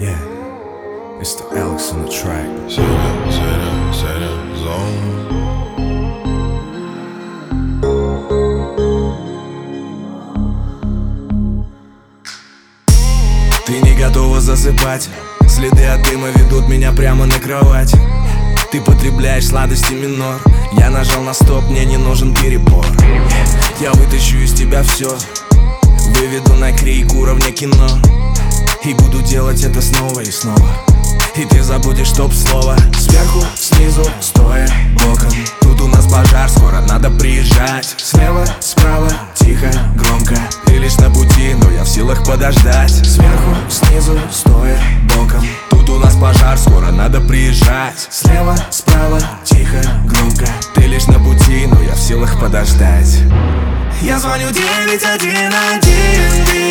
[0.00, 2.46] It's the Alex on the track.
[2.70, 4.94] Серия, серия, серия, зон.
[13.66, 15.08] Ты не готова засыпать.
[15.48, 17.92] Следы от дыма ведут меня прямо на кровать.
[18.70, 20.40] Ты потребляешь сладости минор.
[20.78, 22.86] Я нажал на стоп, мне не нужен перебор.
[23.80, 25.18] Я вытащу из тебя все
[26.14, 27.88] Выведу на крик уровня кино
[28.84, 30.68] И буду делать это снова и снова.
[31.36, 35.30] И ты забудешь топ-слово Сверху, снизу, стоя, боком.
[35.60, 37.94] Тут у нас пожар, скоро надо приезжать.
[37.96, 40.36] Слева, справа, тихо, громко.
[40.66, 42.90] Ты лишь на пути, но я в силах подождать.
[42.90, 44.78] Сверху, снизу, стоя,
[45.14, 45.44] боком.
[45.70, 48.06] Тут у нас пожар, скоро надо приезжать.
[48.10, 50.46] Слева, справа, тихо, громко.
[50.74, 53.18] Ты лишь на пути, но я в силах подождать.
[54.02, 56.67] Я звоню 911,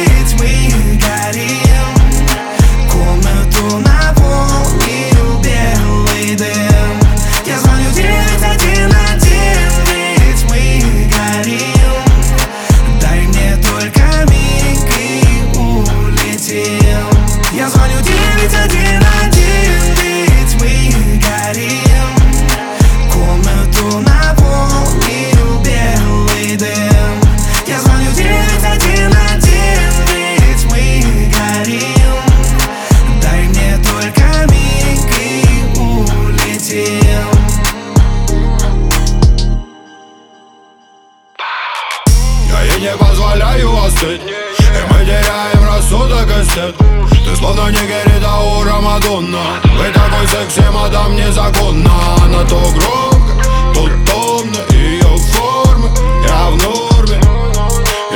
[42.67, 44.21] Ей не позволяю остыть.
[44.21, 46.75] И мы теряем рассудок и стыд.
[47.25, 51.91] Ты словно не Герита у Рамадонна Вы такой секси, мадам, незаконно.
[52.23, 53.43] Она то громко,
[53.73, 54.57] то томно.
[54.71, 55.89] Ее формы,
[56.27, 57.21] я в норме.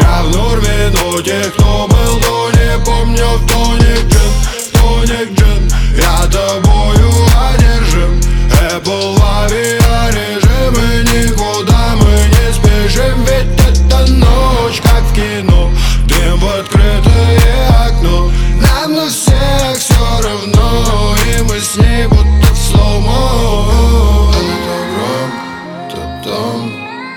[0.02, 4.34] Я в норме, но тех, кто был до не помню В тоник джин,
[4.74, 5.72] тоник джин.
[5.98, 6.71] Я тобою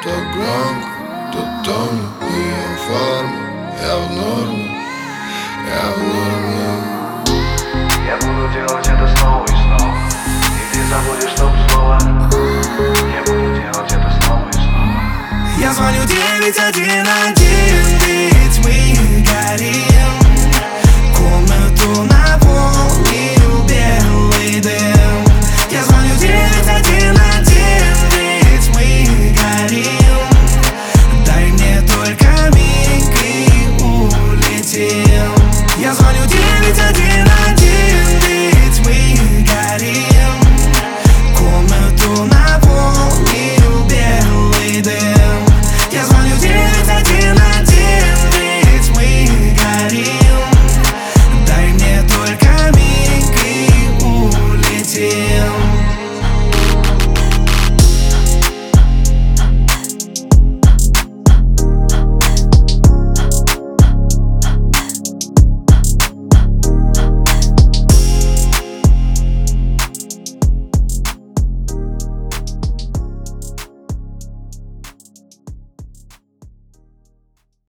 [0.05, 0.89] То громко,
[1.33, 3.41] то томно Ее форма,
[3.81, 4.69] я в норме
[5.67, 6.69] Я в норме
[8.07, 9.97] Я буду делать это снова и снова
[10.61, 11.99] И ты забудешь топ-слово
[13.15, 14.99] Я буду делать это снова и снова
[15.59, 17.74] Я звоню 911,